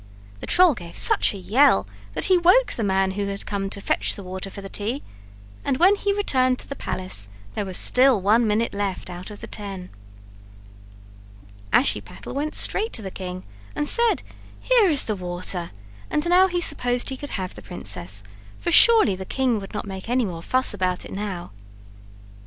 [0.39, 3.79] The troll gave such a yell that he woke the man who had come to
[3.79, 5.03] fetch the water for the tea,
[5.63, 9.41] and when he returned to the palace there was still one minute left out of
[9.41, 9.91] the ten.
[11.71, 13.43] Ashiepattle went straight to the king
[13.75, 14.23] and said:
[14.59, 15.69] "Here is the water;"
[16.09, 18.23] and now he supposed he could have the princess,
[18.59, 21.51] for surely the king would not make any more fuss about it now.